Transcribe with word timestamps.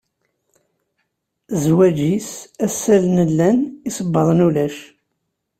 Zwaǧ-is, 1.63 2.29
assalen 2.65 3.19
llan, 3.29 3.57
isebbaḍen 3.89 4.45
ulac. 4.47 4.77